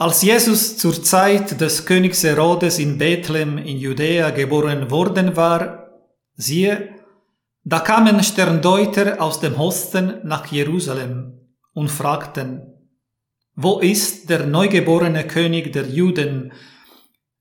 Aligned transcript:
Als 0.00 0.22
Jesus 0.22 0.76
zur 0.76 1.02
Zeit 1.02 1.60
des 1.60 1.84
Königs 1.84 2.22
Herodes 2.22 2.78
in 2.78 2.98
Bethlehem 2.98 3.58
in 3.58 3.78
Judäa 3.78 4.30
geboren 4.30 4.92
worden 4.92 5.34
war, 5.34 5.88
siehe, 6.36 6.94
da 7.64 7.80
kamen 7.80 8.22
Sterndeuter 8.22 9.20
aus 9.20 9.40
dem 9.40 9.54
Osten 9.54 10.20
nach 10.22 10.46
Jerusalem 10.52 11.40
und 11.72 11.90
fragten, 11.90 12.74
wo 13.56 13.80
ist 13.80 14.30
der 14.30 14.46
neugeborene 14.46 15.26
König 15.26 15.72
der 15.72 15.88
Juden? 15.88 16.52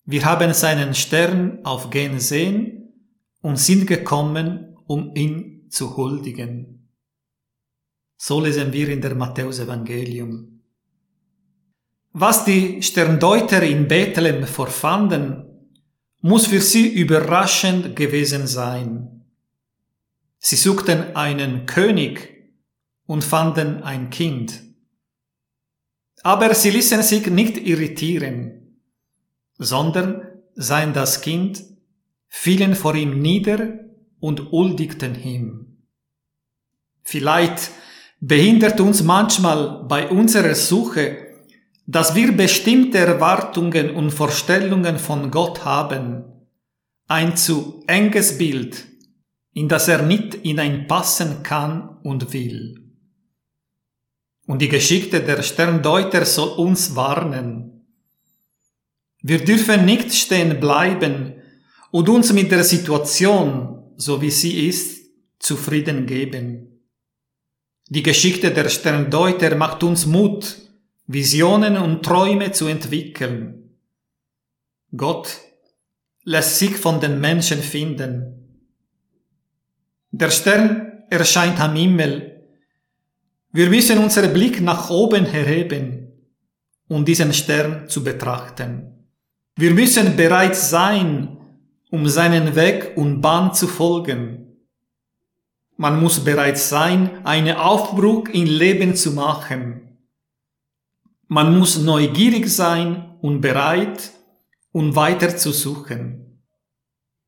Wir 0.05 0.25
haben 0.25 0.51
seinen 0.55 0.95
Stern 0.95 1.63
aufgehen 1.63 2.19
sehen 2.19 2.91
und 3.43 3.59
sind 3.59 3.85
gekommen, 3.85 4.75
um 4.87 5.13
ihn 5.13 5.69
zu 5.69 5.95
huldigen. 5.95 6.89
So 8.17 8.41
lesen 8.41 8.73
wir 8.73 8.89
in 8.89 9.01
der 9.01 9.13
Matthäus-Evangelium. 9.13 10.56
Was 12.20 12.45
die 12.45 12.81
Sterndeuter 12.81 13.61
in 13.61 13.88
Bethlehem 13.88 14.47
vorfanden, 14.47 15.43
muss 16.21 16.47
für 16.47 16.61
sie 16.61 16.87
überraschend 16.87 17.96
gewesen 17.96 18.47
sein. 18.47 19.24
Sie 20.39 20.55
suchten 20.55 21.15
einen 21.15 21.68
König 21.68 22.50
und 23.05 23.24
fanden 23.24 23.83
ein 23.83 24.10
Kind. 24.10 24.64
Aber 26.24 26.55
sie 26.55 26.71
ließen 26.71 27.04
sich 27.04 27.27
nicht 27.27 27.55
irritieren, 27.55 28.79
sondern 29.60 30.24
seien 30.55 30.93
das 30.93 31.21
Kind, 31.21 31.63
fielen 32.30 32.73
vor 32.73 32.95
ihm 32.95 33.22
nieder 33.22 33.77
und 34.19 34.49
huldigten 34.49 35.13
ihm. 35.23 35.83
Vielleicht 37.03 37.69
behindert 38.19 38.80
uns 38.80 39.03
manchmal 39.03 39.86
bei 39.88 40.09
unserer 40.09 40.55
Suche 40.55 41.27
dass 41.88 42.16
wir 42.16 42.33
bestimmte 42.33 42.97
Erwartungen 42.97 43.91
und 43.95 44.11
Vorstellungen 44.11 45.00
von 45.00 45.31
Gott 45.31 45.64
haben, 45.64 46.25
ein 47.07 47.38
zu 47.38 47.81
enges 47.88 48.38
Bild, 48.38 48.85
in 49.53 49.69
das 49.69 49.88
er 49.88 50.02
nicht 50.02 50.35
hineinpassen 50.43 51.43
kann 51.43 51.97
und 52.03 52.33
will. 52.33 52.83
Und 54.45 54.61
die 54.61 54.67
Geschichte 54.67 55.21
der 55.21 55.41
Sterndeuter 55.41 56.25
soll 56.25 56.49
uns 56.59 56.95
warnen. 56.95 57.85
Wir 59.21 59.43
dürfen 59.43 59.85
nicht 59.85 60.13
stehen 60.13 60.59
bleiben 60.59 61.35
und 61.91 62.09
uns 62.09 62.33
mit 62.33 62.52
der 62.52 62.65
Situation, 62.65 63.93
so 63.95 64.21
wie 64.21 64.31
sie 64.31 64.67
ist, 64.67 65.09
zufrieden 65.39 66.05
geben. 66.05 66.83
Die 67.88 68.03
Geschichte 68.03 68.52
der 68.52 68.67
Sterndeuter 68.67 69.55
macht 69.55 69.83
uns 69.83 70.05
Mut, 70.05 70.66
Visionen 71.09 71.77
und 71.77 72.03
Träume 72.03 72.52
zu 72.52 72.67
entwickeln. 72.67 73.69
Gott 74.95 75.38
lässt 76.25 76.59
sich 76.59 76.75
von 76.75 76.99
den 76.99 77.22
Menschen 77.22 77.59
finden. 77.59 78.59
Der 80.11 80.30
Stern 80.30 81.03
erscheint 81.09 81.61
am 81.61 81.77
Himmel. 81.77 82.44
Wir 83.53 83.69
müssen 83.69 83.99
unseren 83.99 84.33
Blick 84.33 84.59
nach 84.59 84.89
oben 84.89 85.25
erheben, 85.25 86.11
um 86.89 87.05
diesen 87.05 87.31
Stern 87.31 87.88
zu 87.88 88.03
betrachten. 88.03 89.08
Wir 89.55 89.71
müssen 89.71 90.17
bereit 90.17 90.58
sein, 90.58 91.38
um 91.89 92.09
seinen 92.09 92.53
Weg 92.58 92.97
und 92.97 93.21
Bahn 93.21 93.53
zu 93.53 93.67
folgen. 93.67 94.58
Man 95.77 96.02
muss 96.02 96.19
bereit 96.19 96.58
sein, 96.58 97.25
einen 97.25 97.55
Aufbruch 97.55 98.27
im 98.27 98.44
Leben 98.44 98.94
zu 98.94 99.11
machen 99.11 99.86
man 101.28 101.58
muss 101.58 101.78
neugierig 101.78 102.50
sein 102.50 103.17
und 103.22 103.42
bereit, 103.42 104.11
um 104.72 104.95
weiter 104.95 105.36
zu 105.36 105.52
suchen. 105.52 106.42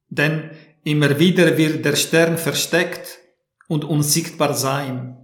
Denn 0.08 0.52
immer 0.84 1.20
wieder 1.20 1.58
wird 1.58 1.84
der 1.84 1.96
Stern 1.96 2.38
versteckt 2.38 3.20
und 3.68 3.84
unsichtbar 3.84 4.54
sein. 4.54 5.18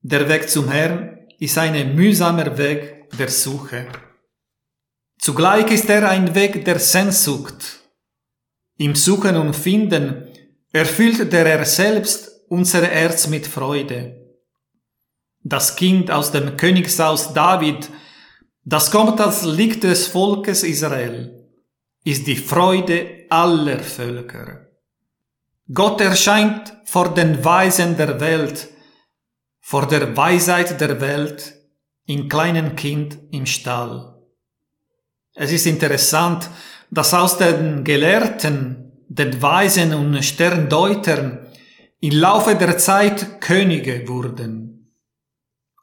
Der 0.00 0.28
Weg 0.28 0.48
zum 0.48 0.68
Herrn 0.68 1.26
ist 1.38 1.58
ein 1.58 1.94
mühsamer 1.94 2.56
Weg 2.58 3.10
der 3.18 3.28
Suche. 3.28 3.86
Zugleich 5.18 5.70
ist 5.70 5.88
er 5.88 6.08
ein 6.08 6.34
Weg 6.34 6.64
der 6.64 6.78
Sehnsucht. 6.78 7.80
Im 8.78 8.96
Suchen 8.96 9.36
und 9.36 9.54
Finden 9.54 10.26
erfüllt 10.72 11.32
der 11.32 11.46
Herr 11.46 11.64
selbst 11.64 12.30
unser 12.48 12.84
Herz 12.84 13.28
mit 13.28 13.46
Freude 13.46 14.21
das 15.44 15.76
Kind 15.76 16.10
aus 16.10 16.32
dem 16.32 16.56
Königshaus 16.56 17.32
David, 17.34 17.88
das 18.64 18.90
kommt 18.90 19.20
als 19.20 19.42
Licht 19.44 19.82
des 19.82 20.06
Volkes 20.06 20.62
Israel, 20.62 21.48
ist 22.04 22.26
die 22.26 22.36
Freude 22.36 23.26
aller 23.28 23.80
Völker. 23.80 24.68
Gott 25.72 26.00
erscheint 26.00 26.72
vor 26.84 27.14
den 27.14 27.44
Weisen 27.44 27.96
der 27.96 28.20
Welt, 28.20 28.68
vor 29.60 29.86
der 29.86 30.16
Weisheit 30.16 30.80
der 30.80 31.00
Welt, 31.00 31.54
im 32.06 32.28
kleinen 32.28 32.76
Kind 32.76 33.18
im 33.30 33.46
Stall. 33.46 34.16
Es 35.34 35.52
ist 35.52 35.66
interessant, 35.66 36.50
dass 36.90 37.14
aus 37.14 37.38
den 37.38 37.84
Gelehrten, 37.84 38.92
den 39.08 39.40
Weisen 39.40 39.94
und 39.94 40.22
Sterndeutern 40.22 41.46
im 42.00 42.12
Laufe 42.12 42.54
der 42.56 42.76
Zeit 42.76 43.40
Könige 43.40 44.06
wurden. 44.08 44.61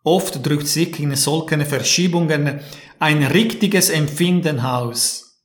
Oft 0.03 0.45
drückt 0.45 0.67
sich 0.67 0.99
in 0.99 1.15
solchen 1.15 1.65
Verschiebungen 1.65 2.61
ein 2.99 3.23
richtiges 3.23 3.89
Empfinden 3.89 4.59
aus, 4.59 5.43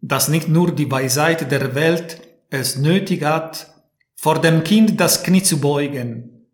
dass 0.00 0.28
nicht 0.28 0.48
nur 0.48 0.72
die 0.72 0.90
Weisheit 0.90 1.50
der 1.50 1.74
Welt 1.74 2.20
es 2.50 2.76
nötig 2.76 3.24
hat, 3.24 3.72
vor 4.14 4.40
dem 4.40 4.62
Kind 4.64 5.00
das 5.00 5.22
Knie 5.22 5.42
zu 5.42 5.60
beugen, 5.60 6.46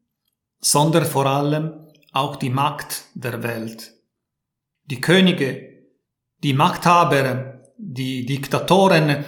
sondern 0.60 1.04
vor 1.04 1.26
allem 1.26 1.72
auch 2.12 2.36
die 2.36 2.50
Macht 2.50 3.04
der 3.14 3.42
Welt. 3.42 3.92
Die 4.84 5.00
Könige, 5.00 5.84
die 6.42 6.52
Machthaber, 6.52 7.60
die 7.76 8.26
Diktatoren 8.26 9.24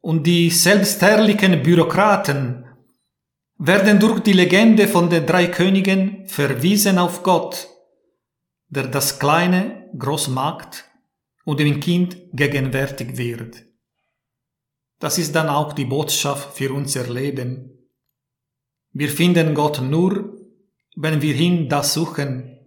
und 0.00 0.26
die 0.26 0.50
selbstherrlichen 0.50 1.62
Bürokraten 1.62 2.63
werden 3.58 4.00
durch 4.00 4.20
die 4.20 4.32
Legende 4.32 4.88
von 4.88 5.10
den 5.10 5.26
drei 5.26 5.46
Königen 5.46 6.26
verwiesen 6.26 6.98
auf 6.98 7.22
Gott, 7.22 7.68
der 8.68 8.88
das 8.88 9.18
Kleine 9.18 9.90
groß 9.96 10.28
macht 10.28 10.84
und 11.44 11.60
dem 11.60 11.80
Kind 11.80 12.16
gegenwärtig 12.32 13.16
wird. 13.16 13.64
Das 14.98 15.18
ist 15.18 15.34
dann 15.34 15.48
auch 15.48 15.72
die 15.72 15.84
Botschaft 15.84 16.56
für 16.56 16.72
unser 16.72 17.06
Leben. 17.12 17.70
Wir 18.92 19.08
finden 19.08 19.54
Gott 19.54 19.80
nur, 19.82 20.36
wenn 20.96 21.20
wir 21.20 21.34
ihn 21.34 21.68
da 21.68 21.82
suchen, 21.82 22.58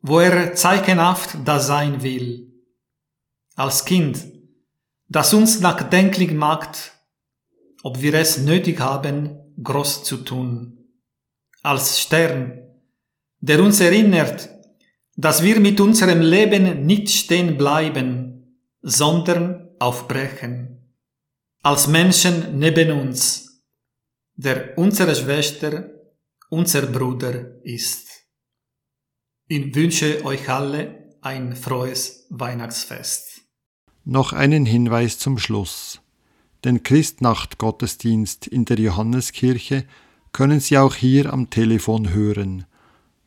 wo 0.00 0.20
er 0.20 0.54
zeichenhaft 0.54 1.36
da 1.44 1.58
sein 1.58 2.02
will. 2.02 2.52
Als 3.56 3.84
Kind, 3.84 4.24
das 5.08 5.34
uns 5.34 5.60
nachdenklich 5.60 6.32
macht, 6.32 6.92
ob 7.82 8.00
wir 8.00 8.14
es 8.14 8.38
nötig 8.38 8.80
haben, 8.80 9.45
groß 9.62 10.04
zu 10.04 10.18
tun. 10.18 10.78
Als 11.62 12.00
Stern, 12.00 12.62
der 13.40 13.62
uns 13.62 13.80
erinnert, 13.80 14.48
dass 15.16 15.42
wir 15.42 15.60
mit 15.60 15.80
unserem 15.80 16.20
Leben 16.20 16.84
nicht 16.86 17.08
stehen 17.10 17.56
bleiben, 17.56 18.62
sondern 18.82 19.70
aufbrechen. 19.78 20.94
Als 21.62 21.88
Menschen 21.88 22.58
neben 22.58 22.92
uns, 22.92 23.64
der 24.34 24.76
unsere 24.76 25.14
Schwester, 25.14 25.90
unser 26.50 26.82
Bruder 26.82 27.64
ist. 27.64 28.08
Ich 29.48 29.74
wünsche 29.74 30.24
euch 30.24 30.48
alle 30.48 31.16
ein 31.22 31.56
frohes 31.56 32.26
Weihnachtsfest. 32.30 33.42
Noch 34.04 34.32
einen 34.32 34.66
Hinweis 34.66 35.18
zum 35.18 35.38
Schluss. 35.38 36.00
Den 36.66 36.82
Christnacht-Gottesdienst 36.82 38.48
in 38.48 38.64
der 38.64 38.80
Johanneskirche 38.80 39.84
können 40.32 40.58
Sie 40.58 40.76
auch 40.76 40.96
hier 40.96 41.32
am 41.32 41.48
Telefon 41.48 42.12
hören. 42.12 42.64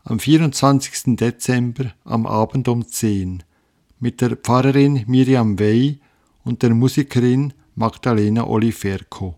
Am 0.04 0.20
24. 0.20 1.16
Dezember 1.16 1.94
am 2.04 2.26
Abend 2.26 2.68
um 2.68 2.86
10 2.86 3.44
mit 3.98 4.20
der 4.20 4.36
Pfarrerin 4.36 5.06
Miriam 5.08 5.58
Wey 5.58 6.02
und 6.44 6.64
der 6.64 6.72
Musikerin 6.72 7.54
Magdalena 7.76 8.46
Oliferco. 8.46 9.38